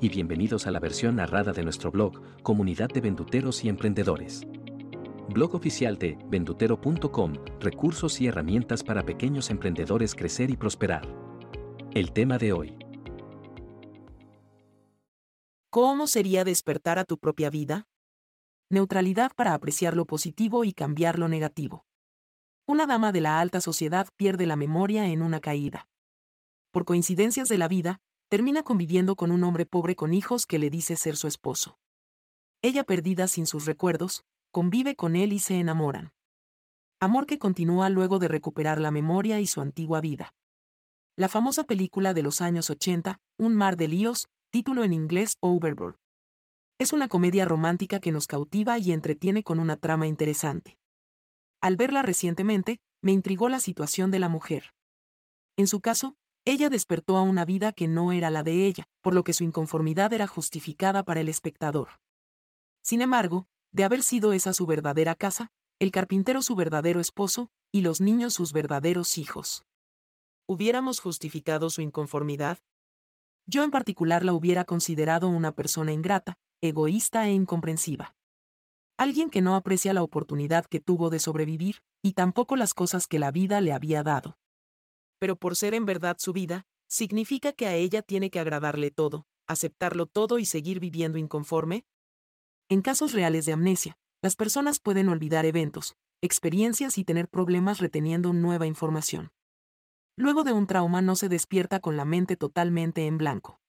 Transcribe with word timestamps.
y 0.00 0.08
bienvenidos 0.08 0.66
a 0.66 0.70
la 0.70 0.78
versión 0.78 1.16
narrada 1.16 1.52
de 1.52 1.64
nuestro 1.64 1.90
blog, 1.90 2.42
Comunidad 2.42 2.88
de 2.88 3.00
Venduteros 3.00 3.64
y 3.64 3.68
Emprendedores. 3.68 4.42
Blog 5.28 5.54
oficial 5.54 5.98
de 5.98 6.16
vendutero.com, 6.28 7.34
recursos 7.60 8.20
y 8.20 8.28
herramientas 8.28 8.84
para 8.84 9.04
pequeños 9.04 9.50
emprendedores 9.50 10.14
crecer 10.14 10.50
y 10.50 10.56
prosperar. 10.56 11.02
El 11.92 12.12
tema 12.12 12.38
de 12.38 12.52
hoy. 12.52 12.78
¿Cómo 15.70 16.06
sería 16.06 16.44
despertar 16.44 16.98
a 16.98 17.04
tu 17.04 17.18
propia 17.18 17.50
vida? 17.50 17.88
Neutralidad 18.70 19.32
para 19.34 19.54
apreciar 19.54 19.96
lo 19.96 20.06
positivo 20.06 20.64
y 20.64 20.72
cambiar 20.72 21.18
lo 21.18 21.28
negativo. 21.28 21.86
Una 22.66 22.86
dama 22.86 23.12
de 23.12 23.20
la 23.20 23.40
alta 23.40 23.60
sociedad 23.60 24.08
pierde 24.16 24.46
la 24.46 24.56
memoria 24.56 25.08
en 25.08 25.22
una 25.22 25.40
caída. 25.40 25.88
Por 26.70 26.84
coincidencias 26.84 27.48
de 27.48 27.58
la 27.58 27.66
vida, 27.66 28.00
termina 28.28 28.62
conviviendo 28.62 29.16
con 29.16 29.30
un 29.30 29.42
hombre 29.44 29.66
pobre 29.66 29.96
con 29.96 30.12
hijos 30.14 30.46
que 30.46 30.58
le 30.58 30.70
dice 30.70 30.96
ser 30.96 31.16
su 31.16 31.26
esposo. 31.26 31.78
Ella 32.62 32.84
perdida 32.84 33.28
sin 33.28 33.46
sus 33.46 33.64
recuerdos, 33.64 34.24
convive 34.50 34.96
con 34.96 35.16
él 35.16 35.32
y 35.32 35.38
se 35.38 35.58
enamoran. 35.58 36.12
Amor 37.00 37.26
que 37.26 37.38
continúa 37.38 37.88
luego 37.90 38.18
de 38.18 38.28
recuperar 38.28 38.80
la 38.80 38.90
memoria 38.90 39.40
y 39.40 39.46
su 39.46 39.60
antigua 39.60 40.00
vida. 40.00 40.34
La 41.16 41.28
famosa 41.28 41.64
película 41.64 42.14
de 42.14 42.22
los 42.22 42.40
años 42.40 42.70
80, 42.70 43.20
Un 43.38 43.54
mar 43.54 43.76
de 43.76 43.88
líos, 43.88 44.28
título 44.50 44.84
en 44.84 44.92
inglés 44.92 45.36
Overboard. 45.40 45.96
Es 46.78 46.92
una 46.92 47.08
comedia 47.08 47.44
romántica 47.44 48.00
que 48.00 48.12
nos 48.12 48.26
cautiva 48.26 48.78
y 48.78 48.92
entretiene 48.92 49.42
con 49.42 49.58
una 49.58 49.76
trama 49.76 50.06
interesante. 50.06 50.78
Al 51.60 51.76
verla 51.76 52.02
recientemente, 52.02 52.78
me 53.02 53.12
intrigó 53.12 53.48
la 53.48 53.60
situación 53.60 54.10
de 54.10 54.18
la 54.18 54.28
mujer. 54.28 54.74
En 55.56 55.66
su 55.66 55.80
caso, 55.80 56.16
ella 56.48 56.70
despertó 56.70 57.18
a 57.18 57.22
una 57.22 57.44
vida 57.44 57.72
que 57.72 57.88
no 57.88 58.10
era 58.10 58.30
la 58.30 58.42
de 58.42 58.64
ella, 58.64 58.88
por 59.02 59.12
lo 59.12 59.22
que 59.22 59.34
su 59.34 59.44
inconformidad 59.44 60.14
era 60.14 60.26
justificada 60.26 61.02
para 61.02 61.20
el 61.20 61.28
espectador. 61.28 62.00
Sin 62.82 63.02
embargo, 63.02 63.46
de 63.70 63.84
haber 63.84 64.02
sido 64.02 64.32
esa 64.32 64.54
su 64.54 64.64
verdadera 64.64 65.14
casa, 65.14 65.50
el 65.78 65.90
carpintero 65.90 66.40
su 66.40 66.56
verdadero 66.56 67.00
esposo, 67.00 67.50
y 67.70 67.82
los 67.82 68.00
niños 68.00 68.32
sus 68.32 68.54
verdaderos 68.54 69.18
hijos. 69.18 69.66
¿Hubiéramos 70.46 71.00
justificado 71.00 71.68
su 71.68 71.82
inconformidad? 71.82 72.58
Yo 73.46 73.62
en 73.62 73.70
particular 73.70 74.24
la 74.24 74.32
hubiera 74.32 74.64
considerado 74.64 75.28
una 75.28 75.52
persona 75.52 75.92
ingrata, 75.92 76.38
egoísta 76.62 77.28
e 77.28 77.32
incomprensiva. 77.32 78.16
Alguien 78.96 79.28
que 79.28 79.42
no 79.42 79.54
aprecia 79.54 79.92
la 79.92 80.02
oportunidad 80.02 80.64
que 80.64 80.80
tuvo 80.80 81.10
de 81.10 81.18
sobrevivir, 81.18 81.82
y 82.00 82.14
tampoco 82.14 82.56
las 82.56 82.72
cosas 82.72 83.06
que 83.06 83.18
la 83.18 83.32
vida 83.32 83.60
le 83.60 83.74
había 83.74 84.02
dado 84.02 84.38
pero 85.18 85.36
por 85.36 85.56
ser 85.56 85.74
en 85.74 85.86
verdad 85.86 86.16
su 86.18 86.32
vida, 86.32 86.66
¿significa 86.88 87.52
que 87.52 87.66
a 87.66 87.74
ella 87.74 88.02
tiene 88.02 88.30
que 88.30 88.40
agradarle 88.40 88.90
todo, 88.90 89.26
aceptarlo 89.46 90.06
todo 90.06 90.38
y 90.38 90.44
seguir 90.44 90.80
viviendo 90.80 91.18
inconforme? 91.18 91.84
En 92.68 92.82
casos 92.82 93.12
reales 93.12 93.46
de 93.46 93.52
amnesia, 93.52 93.98
las 94.22 94.36
personas 94.36 94.80
pueden 94.80 95.08
olvidar 95.08 95.46
eventos, 95.46 95.96
experiencias 96.20 96.98
y 96.98 97.04
tener 97.04 97.28
problemas 97.28 97.78
reteniendo 97.78 98.32
nueva 98.32 98.66
información. 98.66 99.30
Luego 100.16 100.42
de 100.42 100.52
un 100.52 100.66
trauma 100.66 101.00
no 101.00 101.14
se 101.14 101.28
despierta 101.28 101.78
con 101.78 101.96
la 101.96 102.04
mente 102.04 102.36
totalmente 102.36 103.06
en 103.06 103.18
blanco. 103.18 103.60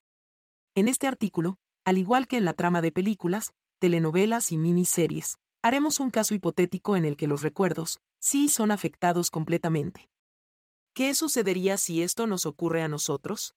En 0.74 0.88
este 0.88 1.06
artículo, 1.06 1.58
al 1.84 1.98
igual 1.98 2.26
que 2.26 2.36
en 2.36 2.44
la 2.44 2.54
trama 2.54 2.82
de 2.82 2.90
películas, 2.90 3.52
telenovelas 3.78 4.50
y 4.52 4.58
miniseries, 4.58 5.38
haremos 5.62 6.00
un 6.00 6.10
caso 6.10 6.34
hipotético 6.34 6.96
en 6.96 7.04
el 7.04 7.16
que 7.16 7.28
los 7.28 7.42
recuerdos, 7.42 8.00
sí 8.18 8.48
son 8.48 8.70
afectados 8.70 9.30
completamente. 9.30 10.09
¿Qué 11.00 11.14
sucedería 11.14 11.78
si 11.78 12.02
esto 12.02 12.26
nos 12.26 12.44
ocurre 12.44 12.82
a 12.82 12.88
nosotros? 12.88 13.54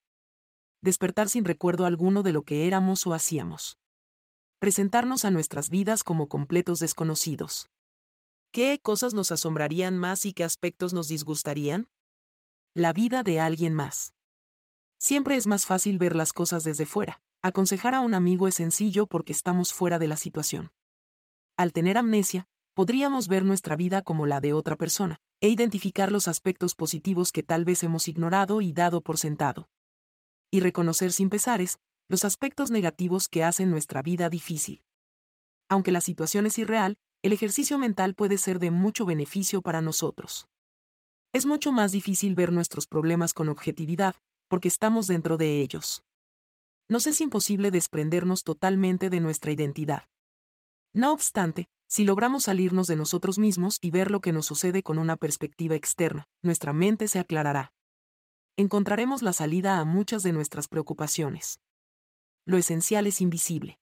Despertar 0.81 1.27
sin 1.27 1.43
recuerdo 1.43 1.85
alguno 1.85 2.23
de 2.23 2.31
lo 2.31 2.43
que 2.43 2.67
éramos 2.67 3.05
o 3.05 3.13
hacíamos. 3.13 3.77
Presentarnos 4.59 5.25
a 5.25 5.29
nuestras 5.29 5.69
vidas 5.69 6.05
como 6.05 6.29
completos 6.29 6.79
desconocidos. 6.79 7.69
¿Qué 8.53 8.79
cosas 8.81 9.13
nos 9.13 9.33
asombrarían 9.33 9.97
más 9.97 10.25
y 10.25 10.31
qué 10.31 10.45
aspectos 10.45 10.93
nos 10.93 11.09
disgustarían? 11.09 11.89
La 12.73 12.93
vida 12.93 13.23
de 13.23 13.41
alguien 13.41 13.73
más. 13.73 14.13
Siempre 14.97 15.35
es 15.35 15.45
más 15.45 15.65
fácil 15.65 15.97
ver 15.97 16.15
las 16.15 16.31
cosas 16.31 16.63
desde 16.63 16.85
fuera. 16.85 17.21
Aconsejar 17.41 17.93
a 17.93 17.99
un 17.99 18.13
amigo 18.13 18.47
es 18.47 18.55
sencillo 18.55 19.05
porque 19.05 19.33
estamos 19.33 19.73
fuera 19.73 19.99
de 19.99 20.07
la 20.07 20.15
situación. 20.15 20.71
Al 21.57 21.73
tener 21.73 21.97
amnesia, 21.97 22.47
podríamos 22.73 23.27
ver 23.27 23.45
nuestra 23.45 23.75
vida 23.75 24.01
como 24.01 24.25
la 24.25 24.41
de 24.41 24.53
otra 24.53 24.75
persona, 24.75 25.19
e 25.41 25.49
identificar 25.49 26.11
los 26.11 26.27
aspectos 26.27 26.75
positivos 26.75 27.31
que 27.31 27.43
tal 27.43 27.65
vez 27.65 27.83
hemos 27.83 28.07
ignorado 28.07 28.61
y 28.61 28.73
dado 28.73 29.01
por 29.01 29.17
sentado. 29.17 29.69
Y 30.51 30.59
reconocer 30.59 31.11
sin 31.11 31.29
pesares 31.29 31.79
los 32.09 32.25
aspectos 32.25 32.71
negativos 32.71 33.27
que 33.27 33.43
hacen 33.43 33.69
nuestra 33.69 34.01
vida 34.01 34.29
difícil. 34.29 34.83
Aunque 35.69 35.91
la 35.91 36.01
situación 36.01 36.45
es 36.45 36.57
irreal, 36.57 36.97
el 37.23 37.33
ejercicio 37.33 37.77
mental 37.77 38.15
puede 38.15 38.37
ser 38.37 38.59
de 38.59 38.69
mucho 38.71 39.05
beneficio 39.05 39.61
para 39.61 39.81
nosotros. 39.81 40.47
Es 41.31 41.45
mucho 41.45 41.71
más 41.71 41.91
difícil 41.91 42.35
ver 42.35 42.51
nuestros 42.51 42.85
problemas 42.85 43.33
con 43.33 43.49
objetividad, 43.49 44.15
porque 44.47 44.67
estamos 44.67 45.07
dentro 45.07 45.37
de 45.37 45.61
ellos. 45.61 46.03
Nos 46.89 47.07
es 47.07 47.21
imposible 47.21 47.71
desprendernos 47.71 48.43
totalmente 48.43 49.09
de 49.09 49.19
nuestra 49.19 49.51
identidad. 49.51 50.03
No 50.93 51.11
obstante, 51.11 51.69
si 51.93 52.05
logramos 52.05 52.45
salirnos 52.45 52.87
de 52.87 52.95
nosotros 52.95 53.37
mismos 53.37 53.77
y 53.79 53.91
ver 53.91 54.09
lo 54.09 54.19
que 54.19 54.33
nos 54.33 54.47
sucede 54.47 54.81
con 54.81 54.97
una 54.97 55.15
perspectiva 55.15 55.75
externa, 55.75 56.27
nuestra 56.41 56.73
mente 56.73 57.07
se 57.07 57.19
aclarará. 57.19 57.71
Encontraremos 58.57 59.21
la 59.21 59.31
salida 59.31 59.77
a 59.77 59.85
muchas 59.85 60.23
de 60.23 60.33
nuestras 60.33 60.67
preocupaciones. 60.67 61.59
Lo 62.47 62.57
esencial 62.57 63.05
es 63.05 63.21
invisible. 63.21 63.77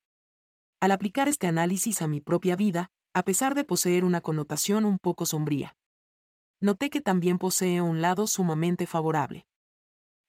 Al 0.81 0.91
aplicar 0.91 1.29
este 1.29 1.47
análisis 1.47 2.01
a 2.01 2.09
mi 2.09 2.19
propia 2.19 2.57
vida, 2.57 2.89
a 3.13 3.23
pesar 3.23 3.55
de 3.55 3.63
poseer 3.63 4.03
una 4.03 4.19
connotación 4.19 4.83
un 4.83 4.97
poco 4.99 5.25
sombría, 5.25 5.77
noté 6.59 6.89
que 6.89 6.99
también 6.99 7.37
posee 7.37 7.79
un 7.79 8.01
lado 8.01 8.27
sumamente 8.27 8.87
favorable. 8.87 9.45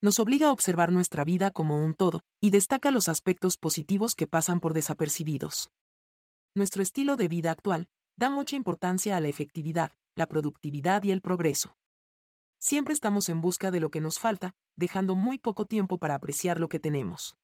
Nos 0.01 0.21
obliga 0.21 0.51
a 0.51 0.53
observar 0.53 0.93
nuestra 0.93 1.25
vida 1.25 1.51
como 1.51 1.85
un 1.85 1.95
todo, 1.95 2.23
y 2.41 2.51
destaca 2.51 2.93
los 2.93 3.09
aspectos 3.09 3.57
positivos 3.57 4.15
que 4.15 4.29
pasan 4.29 4.61
por 4.61 4.73
desapercibidos. 4.73 5.73
Nuestro 6.55 6.83
estilo 6.83 7.17
de 7.17 7.29
vida 7.29 7.51
actual 7.51 7.89
da 8.15 8.29
mucha 8.29 8.57
importancia 8.57 9.17
a 9.17 9.21
la 9.21 9.29
efectividad, 9.29 9.93
la 10.15 10.27
productividad 10.27 11.03
y 11.03 11.11
el 11.11 11.23
progreso. 11.23 11.79
Siempre 12.59 12.93
estamos 12.93 13.31
en 13.31 13.41
busca 13.41 13.71
de 13.71 13.81
lo 13.81 13.91
que 13.91 14.03
nos 14.03 14.19
falta, 14.19 14.55
dejando 14.77 15.15
muy 15.15 15.39
poco 15.39 15.65
tiempo 15.65 15.97
para 15.97 16.15
apreciar 16.15 16.61
lo 16.61 16.69
que 16.69 16.79
tenemos. 16.79 17.37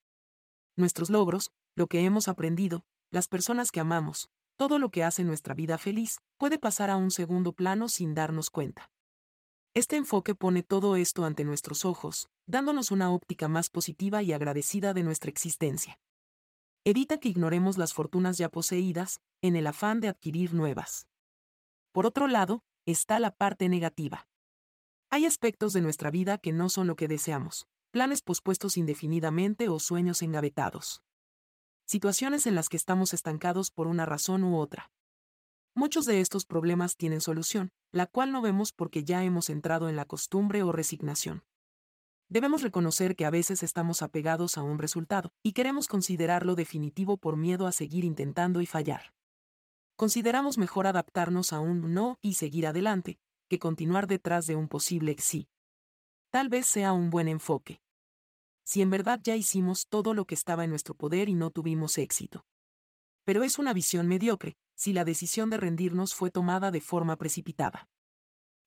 Nuestros 0.77 1.09
logros, 1.09 1.53
lo 1.75 1.87
que 1.87 2.05
hemos 2.05 2.29
aprendido, 2.29 2.85
las 3.11 3.29
personas 3.29 3.71
que 3.71 3.81
amamos, 3.81 4.29
todo 4.59 4.79
lo 4.79 4.91
que 4.91 5.05
hace 5.05 5.25
nuestra 5.25 5.55
vida 5.55 5.79
feliz, 5.79 6.19
puede 6.37 6.59
pasar 6.59 6.91
a 6.91 6.97
un 6.97 7.11
segundo 7.11 7.55
plano 7.55 7.89
sin 7.89 8.13
darnos 8.15 8.51
cuenta. 8.51 8.91
Este 9.73 9.97
enfoque 9.97 10.35
pone 10.35 10.63
todo 10.63 10.97
esto 10.97 11.25
ante 11.25 11.45
nuestros 11.45 11.87
ojos, 11.87 12.29
dándonos 12.47 12.91
una 12.91 13.11
óptica 13.11 13.49
más 13.49 13.71
positiva 13.71 14.23
y 14.23 14.35
agradecida 14.35 14.93
de 14.93 15.03
nuestra 15.03 15.31
existencia 15.31 15.99
evita 16.91 17.19
que 17.19 17.29
ignoremos 17.29 17.77
las 17.77 17.93
fortunas 17.93 18.39
ya 18.39 18.49
poseídas, 18.49 19.21
en 19.43 19.57
el 19.57 19.67
afán 19.67 20.01
de 20.01 20.09
adquirir 20.09 20.55
nuevas. 20.55 21.07
Por 21.93 22.07
otro 22.07 22.29
lado, 22.29 22.63
está 22.87 23.19
la 23.21 23.37
parte 23.37 23.69
negativa. 23.69 24.27
Hay 25.11 25.27
aspectos 25.27 25.75
de 25.75 25.83
nuestra 25.83 26.11
vida 26.11 26.39
que 26.39 26.53
no 26.53 26.71
son 26.71 26.87
lo 26.87 26.97
que 26.97 27.07
deseamos, 27.07 27.67
planes 27.91 28.23
pospuestos 28.23 28.79
indefinidamente 28.79 29.69
o 29.69 29.79
sueños 29.81 30.23
engavetados. 30.23 31.03
Situaciones 31.87 32.47
en 32.47 32.55
las 32.55 32.71
que 32.71 32.79
estamos 32.79 33.13
estancados 33.13 33.71
por 33.71 33.87
una 33.87 34.07
razón 34.07 34.43
u 34.43 34.59
otra. 34.59 34.91
Muchos 35.75 36.07
de 36.07 36.21
estos 36.21 36.47
problemas 36.47 36.97
tienen 36.97 37.21
solución, 37.21 37.71
la 37.93 38.07
cual 38.07 38.33
no 38.33 38.41
vemos 38.41 38.73
porque 38.73 39.05
ya 39.05 39.25
hemos 39.25 39.51
entrado 39.51 39.91
en 39.91 39.97
la 39.97 40.07
costumbre 40.07 40.63
o 40.63 40.73
resignación. 40.73 41.45
Debemos 42.31 42.63
reconocer 42.63 43.17
que 43.17 43.25
a 43.25 43.31
veces 43.31 43.63
estamos 43.63 44.03
apegados 44.03 44.59
a 44.59 44.63
un 44.63 44.79
resultado, 44.79 45.33
y 45.43 45.53
queremos 45.53 45.89
considerarlo 45.89 46.55
definitivo 46.55 47.17
por 47.17 47.39
miedo 47.39 47.67
a 47.67 47.73
seguir 47.73 48.05
intentando 48.05 48.61
y 48.61 48.67
fallar. 48.67 49.15
Consideramos 49.97 50.59
mejor 50.59 50.87
adaptarnos 50.87 51.55
a 51.55 51.61
un 51.61 51.95
no 51.95 52.19
y 52.21 52.35
seguir 52.35 52.67
adelante, 52.67 53.19
que 53.49 53.59
continuar 53.59 54.07
detrás 54.07 54.47
de 54.47 54.57
un 54.57 54.69
posible 54.69 55.17
sí. 55.19 55.49
Tal 56.31 56.51
vez 56.51 56.67
sea 56.67 56.93
un 56.93 57.09
buen 57.09 57.29
enfoque. 57.29 57.81
Si 58.63 58.83
en 58.83 58.91
verdad 58.91 59.19
ya 59.23 59.35
hicimos 59.35 59.87
todo 59.89 60.13
lo 60.13 60.27
que 60.27 60.35
estaba 60.35 60.65
en 60.65 60.71
nuestro 60.71 60.95
poder 60.95 61.31
y 61.31 61.35
no 61.35 61.51
tuvimos 61.51 61.97
éxito. 61.97 62.45
Pero 63.25 63.43
es 63.43 63.59
una 63.59 63.73
visión 63.73 64.07
mediocre, 64.07 64.59
si 64.75 64.93
la 64.93 65.07
decisión 65.07 65.49
de 65.49 65.57
rendirnos 65.57 66.15
fue 66.15 66.31
tomada 66.31 66.71
de 66.71 66.83
forma 66.83 67.17
precipitada. 67.17 67.89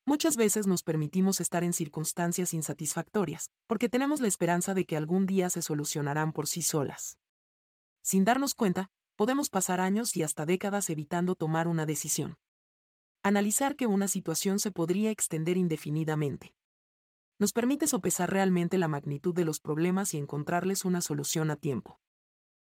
Muchas 0.04 0.36
veces 0.36 0.66
nos 0.66 0.82
permitimos 0.82 1.40
estar 1.40 1.62
en 1.62 1.72
circunstancias 1.72 2.54
insatisfactorias, 2.54 3.50
porque 3.68 3.88
tenemos 3.88 4.20
la 4.20 4.26
esperanza 4.26 4.74
de 4.74 4.84
que 4.84 4.96
algún 4.96 5.26
día 5.26 5.48
se 5.48 5.62
solucionarán 5.62 6.32
por 6.32 6.48
sí 6.48 6.60
solas. 6.62 7.18
Sin 8.02 8.24
darnos 8.24 8.54
cuenta, 8.54 8.90
podemos 9.14 9.48
pasar 9.48 9.80
años 9.80 10.16
y 10.16 10.24
hasta 10.24 10.44
décadas 10.44 10.90
evitando 10.90 11.36
tomar 11.36 11.68
una 11.68 11.86
decisión. 11.86 12.36
Analizar 13.22 13.76
que 13.76 13.86
una 13.86 14.08
situación 14.08 14.58
se 14.58 14.72
podría 14.72 15.12
extender 15.12 15.56
indefinidamente. 15.56 16.52
Nos 17.38 17.52
permite 17.52 17.86
sopesar 17.86 18.30
realmente 18.30 18.78
la 18.78 18.88
magnitud 18.88 19.32
de 19.34 19.44
los 19.44 19.60
problemas 19.60 20.14
y 20.14 20.18
encontrarles 20.18 20.84
una 20.84 21.00
solución 21.00 21.52
a 21.52 21.56
tiempo. 21.56 22.00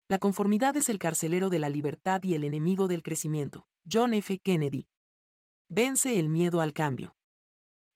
La 0.08 0.18
conformidad 0.18 0.76
es 0.78 0.90
el 0.90 0.98
carcelero 0.98 1.52
de 1.52 1.60
la 1.60 1.70
libertad 1.70 2.24
y 2.24 2.34
el 2.34 2.44
enemigo 2.44 2.88
del 2.88 3.04
crecimiento. 3.04 3.68
John 3.92 4.16
F. 4.16 4.40
Kennedy. 4.40 4.88
Vence 5.70 6.20
el 6.20 6.30
miedo 6.30 6.62
al 6.62 6.74
cambio. 6.74 7.16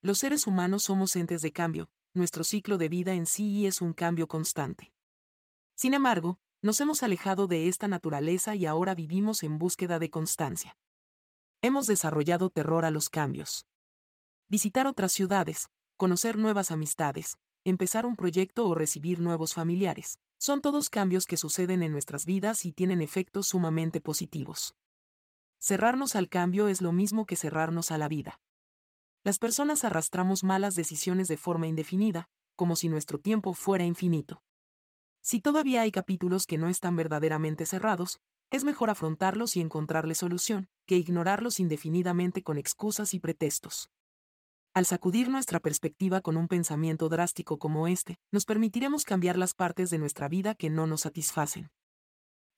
Los 0.03 0.19
seres 0.19 0.47
humanos 0.47 0.83
somos 0.83 1.15
entes 1.15 1.41
de 1.41 1.53
cambio, 1.53 1.89
nuestro 2.13 2.43
ciclo 2.43 2.77
de 2.77 2.89
vida 2.89 3.13
en 3.13 3.25
sí 3.25 3.65
es 3.65 3.79
un 3.79 3.93
cambio 3.93 4.27
constante. 4.27 4.91
Sin 5.75 5.93
embargo, 5.93 6.39
nos 6.61 6.81
hemos 6.81 7.03
alejado 7.03 7.47
de 7.47 7.69
esta 7.69 7.87
naturaleza 7.87 8.53
y 8.53 8.65
ahora 8.65 8.95
vivimos 8.95 9.43
en 9.43 9.57
búsqueda 9.57 9.99
de 9.99 10.09
constancia. 10.09 10.75
Hemos 11.61 11.87
desarrollado 11.87 12.49
terror 12.49 12.83
a 12.83 12.91
los 12.91 13.09
cambios. 13.09 13.65
Visitar 14.49 14.87
otras 14.87 15.13
ciudades, 15.13 15.69
conocer 15.95 16.37
nuevas 16.37 16.71
amistades, 16.71 17.37
empezar 17.63 18.05
un 18.05 18.17
proyecto 18.17 18.67
o 18.67 18.75
recibir 18.75 19.21
nuevos 19.21 19.53
familiares, 19.53 20.19
son 20.37 20.59
todos 20.59 20.89
cambios 20.89 21.25
que 21.25 21.37
suceden 21.37 21.81
en 21.81 21.93
nuestras 21.93 22.25
vidas 22.25 22.65
y 22.65 22.73
tienen 22.73 23.01
efectos 23.01 23.47
sumamente 23.47 24.01
positivos. 24.01 24.75
Cerrarnos 25.61 26.17
al 26.17 26.27
cambio 26.27 26.67
es 26.67 26.81
lo 26.81 26.91
mismo 26.91 27.25
que 27.25 27.37
cerrarnos 27.37 27.89
a 27.89 27.97
la 27.97 28.09
vida. 28.09 28.41
Las 29.25 29.39
personas 29.39 29.85
arrastramos 29.85 30.43
malas 30.43 30.75
decisiones 30.75 31.29
de 31.29 31.37
forma 31.37 31.67
indefinida, 31.67 32.27
como 32.57 32.75
si 32.75 32.89
nuestro 32.89 33.19
tiempo 33.19 33.53
fuera 33.53 33.85
infinito. 33.85 34.43
Si 35.21 35.39
todavía 35.39 35.81
hay 35.81 35.91
capítulos 35.91 36.45
que 36.45 36.57
no 36.57 36.67
están 36.67 36.97
verdaderamente 36.97 37.65
cerrados, 37.65 38.19
es 38.51 38.65
mejor 38.65 38.89
afrontarlos 38.89 39.55
y 39.55 39.61
encontrarle 39.61 40.13
solución, 40.13 40.67
que 40.85 40.97
ignorarlos 40.97 41.61
indefinidamente 41.61 42.43
con 42.43 42.57
excusas 42.57 43.13
y 43.13 43.19
pretextos. 43.19 43.89
Al 44.73 44.85
sacudir 44.85 45.29
nuestra 45.29 45.61
perspectiva 45.61 46.19
con 46.19 46.35
un 46.35 46.49
pensamiento 46.49 47.07
drástico 47.07 47.57
como 47.59 47.87
este, 47.87 48.19
nos 48.31 48.43
permitiremos 48.43 49.05
cambiar 49.05 49.37
las 49.37 49.53
partes 49.53 49.89
de 49.89 49.99
nuestra 49.99 50.27
vida 50.27 50.53
que 50.53 50.69
no 50.69 50.85
nos 50.85 51.01
satisfacen. 51.01 51.71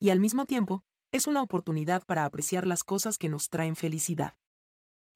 Y 0.00 0.10
al 0.10 0.18
mismo 0.18 0.46
tiempo, 0.46 0.82
es 1.12 1.28
una 1.28 1.42
oportunidad 1.42 2.04
para 2.04 2.24
apreciar 2.24 2.66
las 2.66 2.82
cosas 2.82 3.18
que 3.18 3.28
nos 3.28 3.50
traen 3.50 3.76
felicidad. 3.76 4.34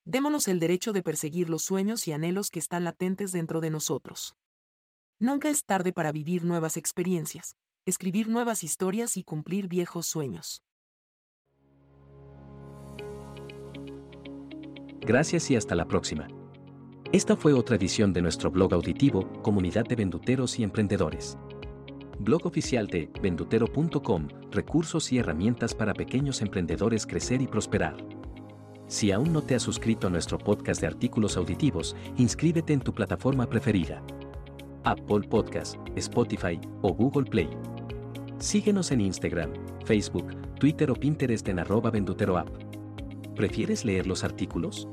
Démonos 0.05 0.49
el 0.49 0.61
derecho 0.61 0.93
de 0.93 1.03
perseguir 1.03 1.51
los 1.51 1.63
sueños 1.63 2.09
y 2.09 2.13
anhelos 2.13 2.51
que 2.51 2.59
están 2.59 2.85
latentes 2.85 3.33
dentro 3.33 3.61
de 3.61 3.71
nosotros. 3.71 4.35
Nunca 5.19 5.51
es 5.51 5.65
tarde 5.65 5.93
para 5.93 6.13
vivir 6.13 6.45
nuevas 6.45 6.77
experiencias, 6.77 7.57
escribir 7.85 8.29
nuevas 8.29 8.65
historias 8.65 9.17
y 9.17 9.25
cumplir 9.25 9.69
viejos 9.69 10.07
sueños. 10.07 10.63
Gracias 15.03 15.51
y 15.51 15.57
hasta 15.57 15.75
la 15.75 15.87
próxima. 15.87 16.29
Esta 17.13 17.37
fue 17.37 17.53
otra 17.53 17.77
edición 17.77 18.13
de 18.13 18.23
nuestro 18.23 18.51
blog 18.51 18.73
auditivo, 18.73 19.29
Comunidad 19.43 19.85
de 19.85 19.97
Venduteros 19.97 20.59
y 20.59 20.63
Emprendedores. 20.63 21.37
Blog 22.19 22.47
oficial 22.47 22.87
de 22.87 23.11
vendutero.com, 23.21 24.29
recursos 24.51 25.13
y 25.13 25.19
herramientas 25.19 25.75
para 25.75 25.93
pequeños 25.93 26.41
emprendedores 26.41 27.07
crecer 27.07 27.43
y 27.43 27.47
prosperar. 27.47 28.20
Si 28.91 29.13
aún 29.13 29.33
no 29.33 29.41
te 29.41 29.55
has 29.55 29.63
suscrito 29.63 30.09
a 30.09 30.11
nuestro 30.11 30.37
podcast 30.37 30.81
de 30.81 30.89
artículos 30.89 31.37
auditivos, 31.37 31.95
inscríbete 32.17 32.73
en 32.73 32.81
tu 32.81 32.93
plataforma 32.93 33.49
preferida. 33.49 34.03
Apple 34.83 35.29
Podcast, 35.29 35.77
Spotify 35.95 36.61
o 36.83 36.93
Google 36.93 37.31
Play. 37.31 37.49
Síguenos 38.41 38.91
en 38.91 39.03
Instagram, 39.03 39.53
Facebook, 39.85 40.35
Twitter 40.59 40.91
o 40.91 40.95
Pinterest 40.95 41.47
en 41.47 41.61
arroba 41.61 41.93
venduteroapp. 41.93 42.49
¿Prefieres 43.37 43.85
leer 43.85 44.09
los 44.09 44.25
artículos? 44.25 44.89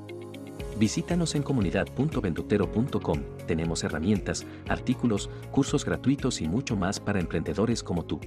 Visítanos 0.78 1.34
en 1.34 1.42
comunidad.ventutero.com. 1.42 3.20
Tenemos 3.48 3.84
herramientas, 3.84 4.46
artículos, 4.70 5.28
cursos 5.50 5.84
gratuitos 5.84 6.40
y 6.42 6.48
mucho 6.48 6.76
más 6.76 7.00
para 7.00 7.20
emprendedores 7.20 7.82
como 7.82 8.06
tú. 8.06 8.20